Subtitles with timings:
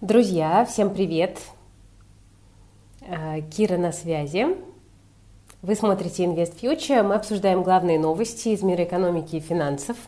[0.00, 1.40] Друзья, всем привет!
[3.00, 4.46] Э, Кира на связи.
[5.60, 7.02] Вы смотрите Invest Future.
[7.02, 9.96] Мы обсуждаем главные новости из мира экономики и финансов–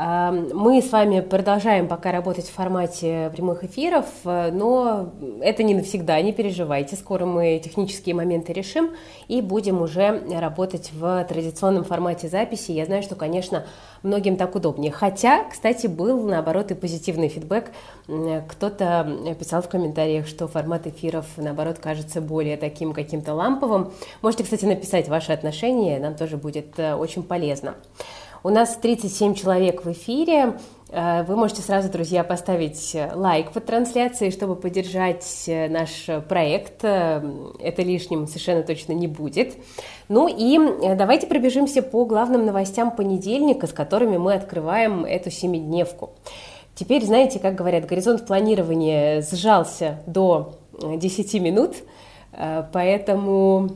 [0.00, 6.32] мы с вами продолжаем пока работать в формате прямых эфиров, но это не навсегда, не
[6.32, 6.94] переживайте.
[6.94, 8.92] Скоро мы технические моменты решим
[9.26, 12.70] и будем уже работать в традиционном формате записи.
[12.70, 13.66] Я знаю, что, конечно,
[14.04, 14.92] многим так удобнее.
[14.92, 17.72] Хотя, кстати, был, наоборот, и позитивный фидбэк.
[18.06, 23.90] Кто-то писал в комментариях, что формат эфиров, наоборот, кажется более таким каким-то ламповым.
[24.22, 27.74] Можете, кстати, написать ваши отношения, нам тоже будет э, очень полезно.
[28.44, 30.58] У нас 37 человек в эфире.
[30.90, 36.84] Э, вы можете сразу, друзья, поставить лайк под трансляцией, чтобы поддержать э, наш проект.
[36.84, 37.20] Э,
[37.58, 39.56] это лишним совершенно точно не будет.
[40.08, 40.56] Ну и
[40.94, 46.10] давайте пробежимся по главным новостям понедельника, с которыми мы открываем эту семидневку.
[46.76, 51.74] Теперь, знаете, как говорят, горизонт планирования сжался до 10 минут,
[52.72, 53.70] поэтому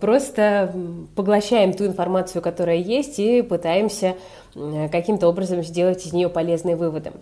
[0.00, 0.72] просто
[1.14, 4.16] поглощаем ту информацию, которая есть, и пытаемся
[4.90, 7.12] каким-то образом сделать из нее полезные выводы.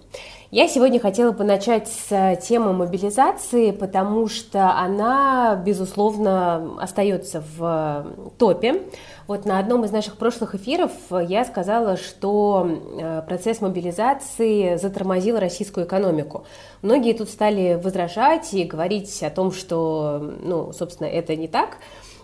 [0.51, 8.07] Я сегодня хотела бы начать с темы мобилизации, потому что она, безусловно, остается в
[8.39, 8.83] топе.
[9.27, 15.85] Вот на одном из наших прошлых эфиров я сказала, что э, процесс мобилизации затормозил российскую
[15.85, 16.47] экономику.
[16.81, 21.77] Многие тут стали возражать и говорить о том, что, ну, собственно, это не так.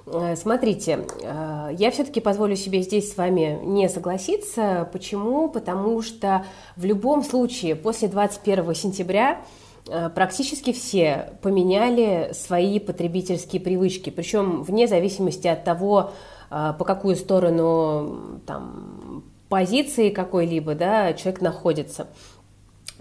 [0.06, 4.88] Э, смотрите, э, я все-таки позволю себе здесь с вами не согласиться.
[4.92, 5.48] Почему?
[5.48, 6.44] Потому что
[6.76, 9.40] в любом случае после 21 сентября
[9.88, 16.12] э, практически все поменяли свои потребительские привычки, причем вне зависимости от того,
[16.50, 22.06] по какую сторону там, позиции какой-либо да, человек находится.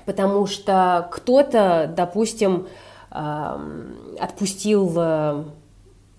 [0.07, 2.67] Потому что кто-то, допустим,
[3.11, 4.89] отпустил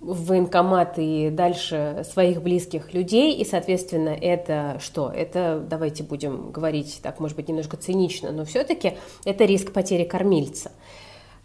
[0.05, 5.11] в военкомат и дальше своих близких людей, и, соответственно, это что?
[5.11, 10.73] Это, давайте будем говорить так, может быть, немножко цинично, но все-таки это риск потери кормильца.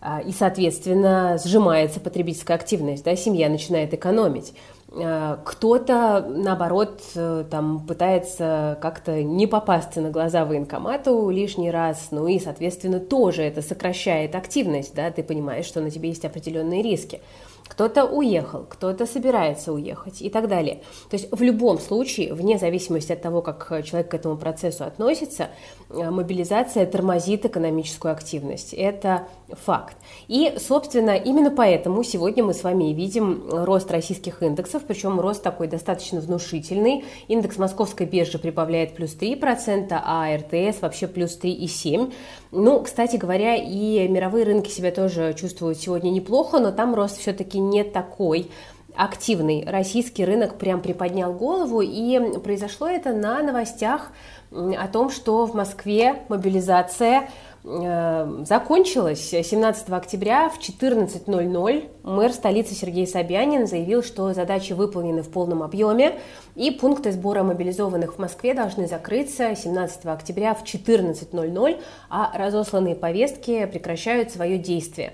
[0.02, 4.54] А, и, соответственно, сжимается потребительская активность, да, семья начинает экономить.
[4.92, 12.28] А, кто-то, наоборот, э, там пытается как-то не попасться на глаза военкомату лишний раз, ну
[12.28, 17.22] и, соответственно, тоже это сокращает активность, да, ты понимаешь, что на тебе есть определенные риски
[17.70, 20.82] кто-то уехал, кто-то собирается уехать и так далее.
[21.10, 25.50] То есть в любом случае, вне зависимости от того, как человек к этому процессу относится,
[25.90, 28.74] э, мобилизация тормозит экономическую активность.
[28.74, 29.96] Это факт.
[30.28, 35.68] И, собственно, именно поэтому сегодня мы с вами видим рост российских индексов, причем рост такой
[35.68, 37.06] достаточно внушительный.
[37.28, 42.12] Индекс московской биржи прибавляет плюс 3%, а РТС вообще плюс 3,7%.
[42.52, 47.59] Ну, кстати говоря, и мировые рынки себя тоже чувствуют сегодня неплохо, но там рост все-таки
[47.60, 48.50] не такой
[48.96, 49.64] активный.
[49.66, 54.12] Российский рынок прям приподнял голову, и произошло это на новостях
[54.52, 57.30] о том, что в Москве мобилизация
[57.66, 61.90] Э, закончилась 17 октября в 14.00.
[62.04, 66.20] Мэр столицы Сергей Собянин заявил, что задачи выполнены в полном объеме,
[66.56, 73.66] и пункты сбора мобилизованных в Москве должны закрыться 17 октября в 14.00, а разосланные повестки
[73.66, 75.14] прекращают свое действие.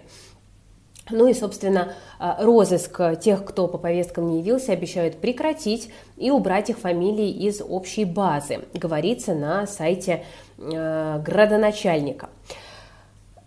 [1.11, 6.69] Ну и, собственно, э, розыск тех, кто по повесткам не явился, обещают прекратить и убрать
[6.69, 10.23] их фамилии из общей базы, говорится на сайте
[10.57, 12.29] э, градоначальника.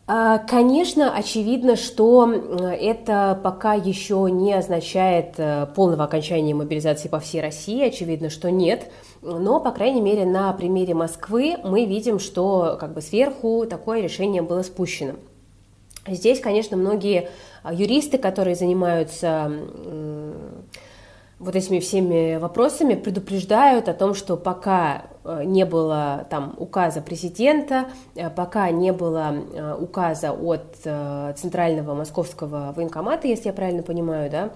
[0.06, 5.34] А, конечно, очевидно, что это пока еще не означает
[5.74, 8.90] полного окончания мобилизации по всей России, очевидно, что нет,
[9.20, 14.40] но, по крайней мере, на примере Москвы мы видим, что как бы сверху такое решение
[14.40, 15.14] было спущено.
[16.06, 17.28] Здесь, конечно, многие
[17.62, 19.50] а, юристы, которые занимаются
[21.38, 27.86] вот этими всеми вопросами, предупреждают о том, что пока э, не было там указа президента,
[28.16, 30.76] э, пока не было э, указа от
[31.38, 34.50] Центрального Московского военкомата, если я правильно понимаю, да,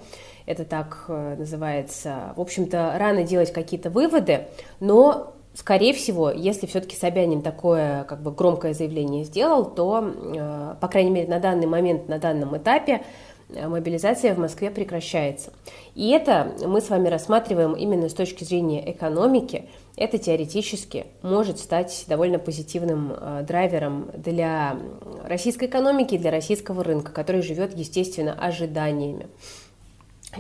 [0.44, 2.32] это так называется.
[2.34, 4.48] В общем-то, рано делать какие-то выводы,
[4.80, 10.88] но Скорее всего, если все-таки Собянин такое как бы громкое заявление сделал, то, э, по
[10.88, 13.02] крайней мере, на данный момент, на данном этапе
[13.50, 15.52] э, мобилизация в Москве прекращается.
[15.94, 19.68] И это мы с вами рассматриваем именно с точки зрения экономики.
[19.94, 24.78] Это теоретически может стать довольно позитивным э, драйвером для
[25.22, 29.26] российской экономики, для российского рынка, который живет, естественно, ожиданиями.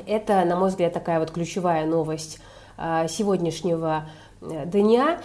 [0.06, 2.40] Это, на мой взгляд, такая вот ключевая новость
[2.78, 4.06] сегодняшнего
[4.66, 5.20] дня.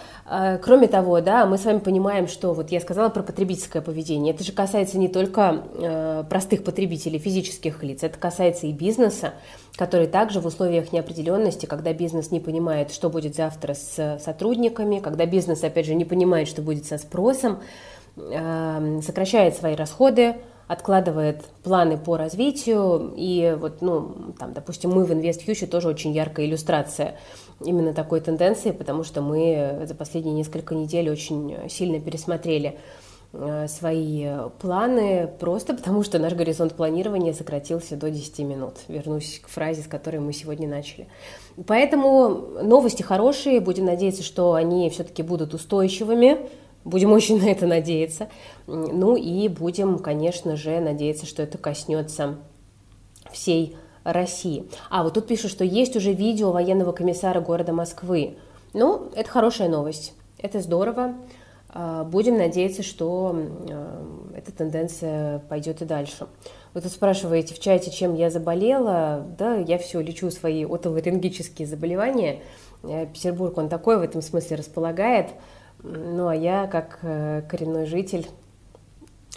[0.62, 4.32] Кроме того, да, мы с вами понимаем, что вот я сказала про потребительское поведение.
[4.32, 9.34] Это же касается не только простых потребителей, физических лиц, это касается и бизнеса,
[9.76, 15.26] который также в условиях неопределенности, когда бизнес не понимает, что будет завтра с сотрудниками, когда
[15.26, 17.58] бизнес, опять же, не понимает, что будет со спросом,
[18.16, 20.36] сокращает свои расходы,
[20.68, 23.14] откладывает планы по развитию.
[23.16, 27.16] И вот, ну, там, допустим, мы в InvestFuture тоже очень яркая иллюстрация
[27.64, 32.78] именно такой тенденции, потому что мы за последние несколько недель очень сильно пересмотрели
[33.32, 34.26] э, свои
[34.60, 38.74] планы, просто потому что наш горизонт планирования сократился до 10 минут.
[38.88, 41.08] Вернусь к фразе, с которой мы сегодня начали.
[41.66, 42.28] Поэтому
[42.62, 46.48] новости хорошие, будем надеяться, что они все-таки будут устойчивыми,
[46.88, 48.28] Будем очень на это надеяться.
[48.66, 52.36] Ну и будем, конечно же, надеяться, что это коснется
[53.30, 54.66] всей России.
[54.88, 58.38] А, вот тут пишут, что есть уже видео военного комиссара города Москвы.
[58.72, 60.14] Ну, это хорошая новость.
[60.38, 61.14] Это здорово.
[61.68, 66.26] А, будем надеяться, что а, эта тенденция пойдет и дальше.
[66.72, 69.26] Вы тут спрашиваете в чате, чем я заболела.
[69.38, 72.40] Да, я все лечу свои отоларингические заболевания.
[72.82, 75.28] Э, Петербург, он такой в этом смысле располагает.
[75.82, 78.26] Ну а я, как э, коренной житель,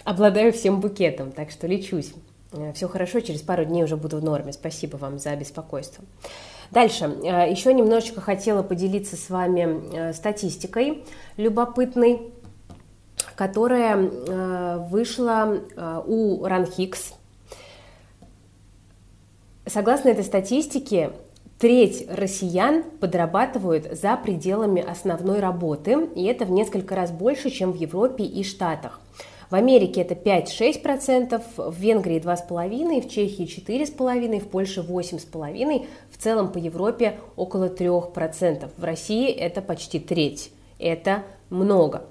[0.04, 2.12] обладаю всем букетом, так что лечусь.
[2.52, 4.52] Э, Все хорошо, через пару дней уже буду в норме.
[4.52, 6.04] Спасибо вам за беспокойство.
[6.72, 7.04] Дальше.
[7.04, 11.04] Э, еще немножечко хотела поделиться с вами статистикой
[11.36, 12.32] любопытной,
[13.36, 15.60] которая вышла
[16.06, 17.14] у RunHix.
[19.66, 21.12] Согласно этой статистике,
[21.62, 27.76] Треть россиян подрабатывают за пределами основной работы, и это в несколько раз больше, чем в
[27.76, 29.00] Европе и Штатах.
[29.48, 36.50] В Америке это 5-6%, в Венгрии 2,5%, в Чехии 4,5%, в Польше 8,5%, в целом
[36.50, 38.68] по Европе около 3%.
[38.76, 40.50] В России это почти треть.
[40.80, 42.06] Это много.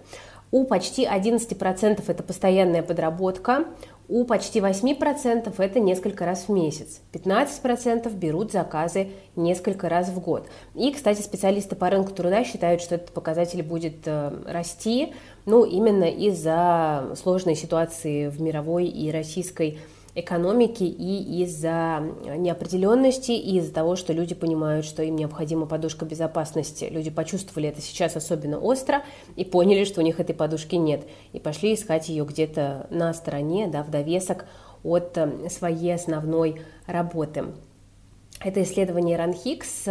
[0.51, 3.65] У почти 11% это постоянная подработка,
[4.11, 10.49] у почти 8% это несколько раз в месяц, 15% берут заказы несколько раз в год.
[10.75, 15.13] И, кстати, специалисты по рынку труда считают, что этот показатель будет э, расти,
[15.45, 19.79] ну, именно из-за сложной ситуации в мировой и российской
[20.15, 22.03] экономики и из-за
[22.37, 26.85] неопределенности, и из-за того, что люди понимают, что им необходима подушка безопасности.
[26.91, 29.03] Люди почувствовали это сейчас особенно остро
[29.35, 33.67] и поняли, что у них этой подушки нет, и пошли искать ее где-то на стороне,
[33.67, 34.45] да, в довесок
[34.83, 37.45] от э, своей основной работы.
[38.43, 39.85] Это исследование Ранхикс,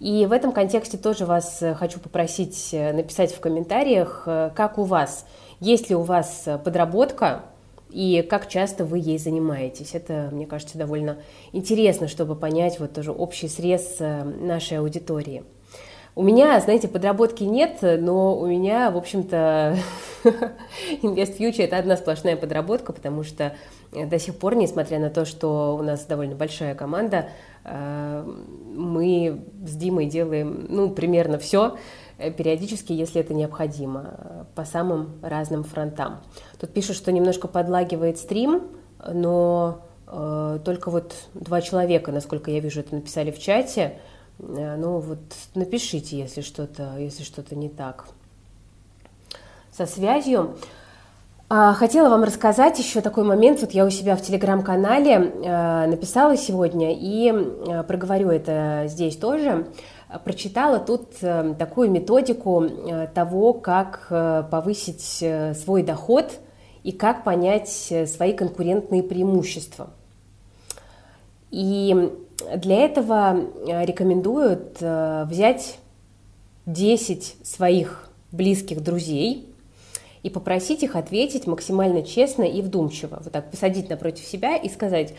[0.00, 4.84] и в этом контексте тоже вас э, хочу попросить э, написать в комментариях, как у
[4.84, 5.26] вас,
[5.60, 7.44] есть ли у вас подработка,
[7.94, 9.94] и как часто вы ей занимаетесь.
[9.94, 11.18] Это, мне кажется, довольно
[11.52, 15.44] интересно, чтобы понять вот тоже общий срез э, нашей аудитории.
[16.16, 19.76] У меня, знаете, подработки нет, но у меня, в общем-то,
[21.02, 23.54] Invest Future– это одна сплошная подработка, потому что
[23.92, 27.28] до сих пор, несмотря на то, что у нас довольно большая команда,
[27.64, 28.24] э,
[28.74, 35.12] мы с Димой делаем, ну, примерно все, Э, периодически, если это необходимо, э, по самым
[35.22, 36.20] разным фронтам.
[36.60, 38.62] Тут пишут, что немножко подлагивает стрим,
[39.06, 43.98] но э, только вот два человека, насколько я вижу, это написали в чате.
[44.38, 45.20] Э, ну вот
[45.54, 48.06] напишите, если что-то, если что-то не так.
[49.72, 50.56] Со связью.
[51.50, 53.60] А, хотела вам рассказать еще такой момент.
[53.60, 59.66] Вот я у себя в телеграм-канале э, написала сегодня и э, проговорю это здесь тоже
[60.18, 65.24] прочитала тут э, такую методику э, того, как э, повысить
[65.56, 66.38] свой доход
[66.82, 67.68] и как понять
[68.06, 69.90] свои конкурентные преимущества.
[71.50, 72.12] И
[72.56, 75.78] для этого рекомендуют взять
[76.66, 79.48] 10 своих близких друзей
[80.22, 83.20] и попросить их ответить максимально честно и вдумчиво.
[83.22, 85.14] Вот так посадить напротив себя и сказать,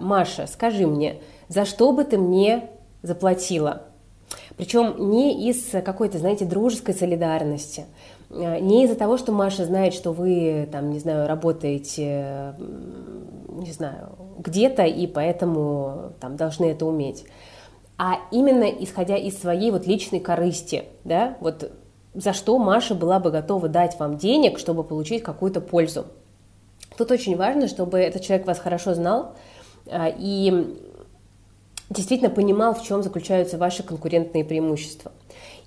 [0.00, 2.68] Маша, скажи мне, за что бы ты мне
[3.02, 3.87] заплатила?
[4.56, 7.86] Причем не из какой-то, знаете, дружеской солидарности,
[8.30, 12.54] э, не из-за того, что Маша знает, что вы, там, не знаю, работаете,
[13.48, 17.24] не знаю, где-то, и поэтому там должны это уметь,
[17.96, 21.70] а именно исходя из своей вот личной корысти, да, вот
[22.14, 26.06] за что Маша была бы готова дать вам денег, чтобы получить какую-то пользу.
[26.96, 29.34] Тут очень важно, чтобы этот человек вас хорошо знал,
[29.86, 30.78] э, и
[31.90, 35.12] действительно понимал, в чем заключаются ваши конкурентные преимущества.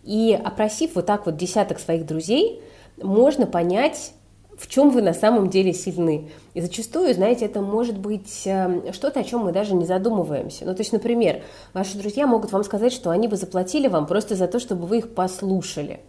[0.03, 2.61] И опросив вот так вот десяток своих друзей,
[3.01, 4.13] можно понять,
[4.57, 6.29] в чем вы на самом деле сильны.
[6.53, 10.65] И зачастую, знаете, это может быть э, что-то, о чем мы даже не задумываемся.
[10.65, 11.41] Ну, то есть, например,
[11.73, 14.99] ваши друзья могут вам сказать, что они бы заплатили вам просто за то, чтобы вы
[14.99, 16.01] их послушали.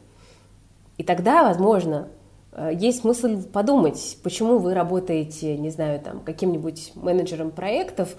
[0.99, 2.09] И тогда, возможно,
[2.53, 8.17] э, есть смысл подумать, почему вы работаете, не знаю, там, каким-нибудь менеджером проектов,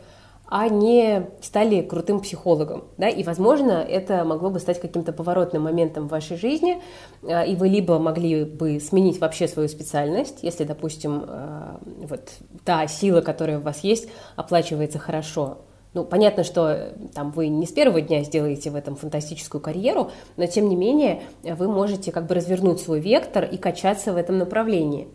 [0.47, 2.85] а не стали крутым психологом.
[2.97, 3.09] Да?
[3.09, 6.81] И, возможно, это могло бы стать каким-то поворотным моментом в вашей жизни,
[7.23, 12.33] э, и вы либо могли бы сменить вообще свою специальность, если, допустим, э, вот
[12.65, 15.59] та сила, которая у вас есть, оплачивается хорошо,
[15.93, 20.11] ну, понятно, что э, там вы не с первого дня сделаете в этом фантастическую карьеру,
[20.37, 24.39] но тем не менее вы можете как бы развернуть свой вектор и качаться в этом
[24.39, 25.07] направлении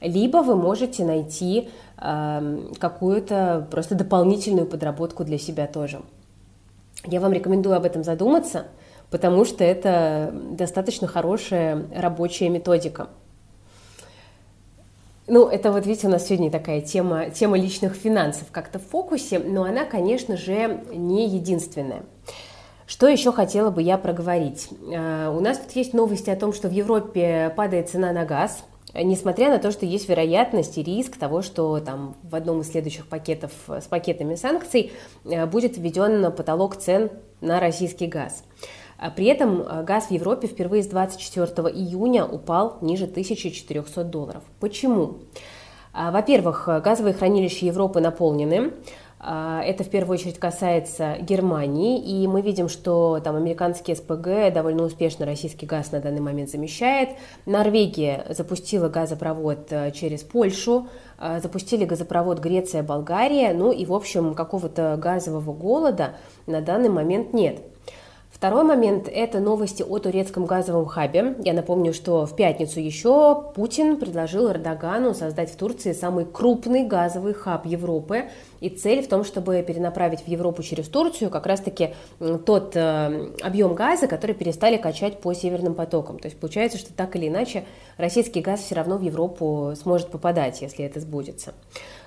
[0.00, 6.02] либо вы можете найти э, какую-то просто дополнительную подработку для себя тоже.
[7.04, 8.66] Я вам рекомендую об этом задуматься,
[9.10, 13.08] потому что это достаточно хорошая рабочая методика.
[15.28, 19.40] Ну, это вот, видите, у нас сегодня такая тема, тема личных финансов как-то в фокусе,
[19.40, 22.02] но она, конечно же, не единственная.
[22.86, 24.68] Что еще хотела бы я проговорить?
[24.92, 28.62] Э, у нас тут есть новости о том, что в Европе падает цена на газ–
[28.94, 33.06] несмотря на то, что есть вероятность и риск того, что там в одном из следующих
[33.06, 34.92] пакетов с пакетами санкций
[35.24, 38.44] э, будет введен потолок цен на российский газ.
[38.98, 44.42] А при этом э, газ в Европе впервые с 24 июня упал ниже 1400 долларов.
[44.60, 45.18] Почему?
[45.92, 48.72] А, во-первых, газовые хранилища Европы наполнены,
[49.28, 55.26] это в первую очередь касается Германии, и мы видим, что там американский СПГ довольно успешно
[55.26, 57.10] российский газ на данный момент замещает.
[57.44, 64.96] Норвегия запустила газопровод э, через Польшу, э, запустили газопровод Греция-Болгария, ну и, в общем, какого-то
[64.96, 66.14] газового голода
[66.46, 67.62] на данный момент нет.
[68.36, 71.36] Второй момент– это новости о турецком газовом хабе.
[71.42, 77.32] Я напомню, что в пятницу еще Путин предложил Эрдогану создать в Турции самый крупный газовый
[77.32, 78.24] хаб Европы.
[78.60, 81.94] И цель в том, чтобы перенаправить в Европу через Турцию как раз-таки
[82.44, 86.18] тот э, объем газа, который перестали качать по северным потокам.
[86.18, 87.64] То есть получается, что так или иначе
[87.96, 91.54] российский газ все равно в Европу сможет попадать, если это сбудется.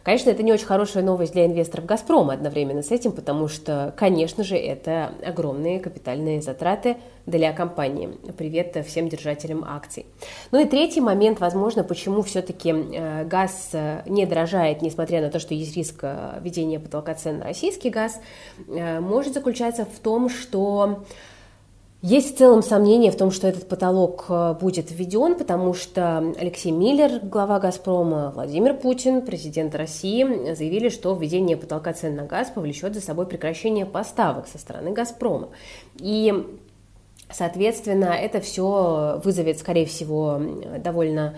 [0.04, 4.44] Конечно, это не очень хорошая новость для инвесторов «Газпрома» одновременно с этим, потому что, конечно
[4.44, 8.10] же, это огромные капитальные затраты для компании.
[8.38, 10.06] Привет всем держателям акций.
[10.52, 15.40] Ну и третий момент, возможно, почему все-таки э, газ э, не дорожает, несмотря на то,
[15.40, 18.20] что есть риск э, введения потолка цен на российский газ,
[18.68, 21.04] может заключаться в том, что
[22.02, 26.72] есть в целом сомнения в том, что этот потолок э, будет введен, потому что Алексей
[26.72, 32.94] Миллер, глава «Газпрома», Владимир Путин, президент России, заявили, что введение потолка цен на газ повлечет
[32.94, 35.50] за собой прекращение поставок со стороны «Газпрома».
[35.98, 36.34] И
[37.32, 40.42] Соответственно, это все вызовет, скорее всего,
[40.80, 41.36] довольно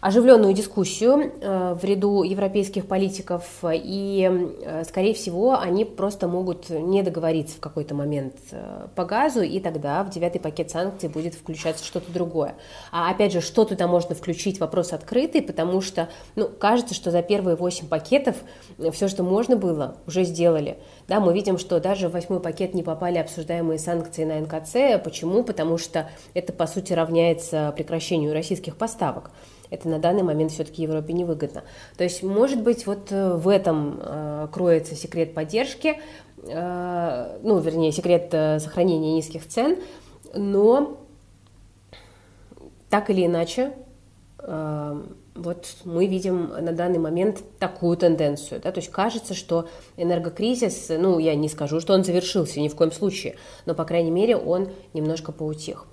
[0.00, 4.30] оживленную дискуссию э, в ряду европейских политиков, и,
[4.64, 9.58] э, скорее всего, они просто могут не договориться в какой-то момент э, по газу, и
[9.58, 12.54] тогда в девятый пакет санкций будет включаться что-то другое.
[12.92, 17.22] А опять же, что туда можно включить, вопрос открытый, потому что, ну, кажется, что за
[17.22, 18.36] первые восемь пакетов
[18.92, 20.78] все, что можно было, уже сделали.
[21.08, 25.02] Да, мы видим, что даже в восьмой пакет не попали обсуждаемые санкции на НКЦ.
[25.02, 25.42] Почему?
[25.42, 29.32] Потому что это, по сути, равняется прекращению российских поставок
[29.70, 31.64] это на данный момент все-таки Европе невыгодно.
[31.96, 36.00] То есть, может быть, вот э, в этом э, кроется секрет поддержки,
[36.42, 39.78] э, ну, вернее, секрет э, сохранения низких цен,
[40.34, 40.98] но
[42.90, 43.72] так или иначе,
[44.38, 45.02] э,
[45.34, 48.60] вот мы видим на данный момент такую тенденцию.
[48.62, 48.72] Да?
[48.72, 52.92] То есть кажется, что энергокризис, ну, я не скажу, что он завершился ни в коем
[52.92, 55.86] случае, но, по крайней мере, он немножко поутих.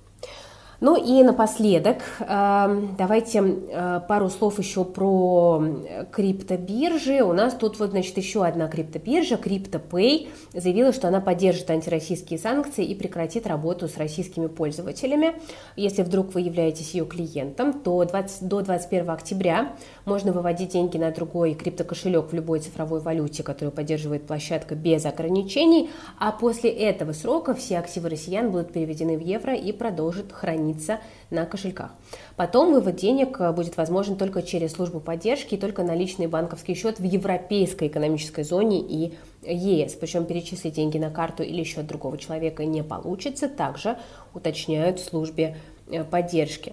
[0.80, 5.64] Ну и напоследок, эм, давайте э, пару слов еще про
[6.12, 7.22] криптобиржи.
[7.22, 12.84] У нас тут вот, значит, еще одна криптобиржа, CryptoPay, заявила, что она поддержит антироссийские санкции
[12.84, 15.36] и прекратит работу с российскими пользователями.
[15.76, 19.72] Если вдруг вы являетесь ее клиентом, то 20, до 21 октября
[20.04, 25.88] можно выводить деньги на другой криптокошелек в любой цифровой валюте, которую поддерживает площадка без ограничений,
[26.18, 31.00] а после этого срока все активы россиян будут переведены в евро и продолжат хранить хранится
[31.30, 31.90] на кошельках.
[32.36, 36.74] Потом вывод денег э, будет возможен только через службу поддержки и только на личный банковский
[36.74, 39.94] счет в Европейской экономической зоне и ЕС.
[39.94, 43.96] Причем перечислить деньги на карту или счет другого человека не получится, также
[44.34, 45.56] уточняют в службе
[45.90, 46.72] э, поддержки.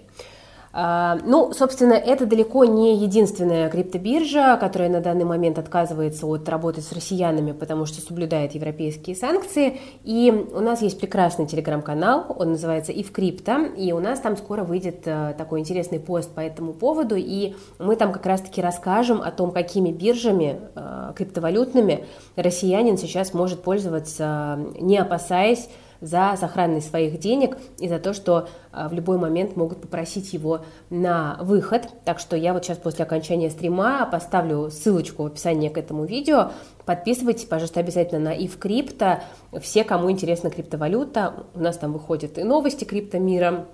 [0.76, 6.82] А, ну, собственно, это далеко не единственная криптобиржа, которая на данный момент отказывается от работы
[6.82, 9.80] с россиянами, потому что соблюдает европейские санкции.
[10.04, 15.04] И у нас есть прекрасный телеграм-канал, он называется Ивкрипто, и у нас там скоро выйдет
[15.06, 19.52] э, такой интересный пост по этому поводу, и мы там как раз-таки расскажем о том,
[19.52, 25.70] какими биржами э, криптовалютными россиянин сейчас может пользоваться, не опасаясь
[26.04, 30.66] за сохранность своих денег и за то, что а, в любой момент могут попросить его
[30.90, 31.88] на выход.
[32.04, 36.52] Так что я вот сейчас после окончания стрима поставлю ссылочку в описании к этому видео.
[36.86, 39.24] Подписывайтесь, пожалуйста, обязательно на ивкрипто.
[39.62, 43.66] Все, кому интересна криптовалюта, у нас там выходят и новости криптомира,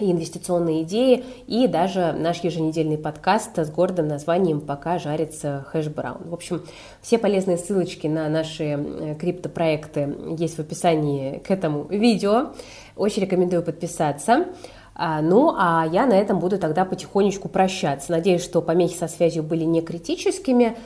[0.00, 6.28] инвестиционные идеи, и даже наш еженедельный подкаст с гордым названием «Пока жарится хэш-браун».
[6.28, 6.62] В общем,
[7.02, 12.52] все полезные ссылочки на наши криптопроекты есть в описании к этому видео.
[12.96, 14.46] Очень рекомендую подписаться.
[14.94, 18.10] А, ну, а я на этом буду тогда потихонечку прощаться.
[18.10, 20.76] Надеюсь, что помехи со связью были не критическими.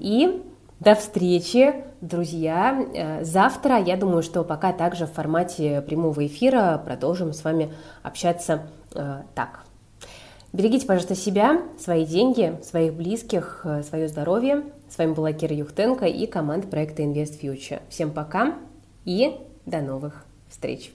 [0.00, 0.42] И
[0.84, 2.86] до встречи, друзья.
[2.94, 7.72] Э, завтра, я думаю, что пока также в формате прямого эфира продолжим с вами
[8.02, 9.64] общаться э, так.
[10.52, 14.62] Берегите, пожалуйста, себя, свои деньги, своих близких, э, свое здоровье.
[14.88, 17.80] С вами была Кира Юхтенко и команда проекта Invest Future.
[17.88, 18.54] Всем пока
[19.04, 20.92] и до новых встреч!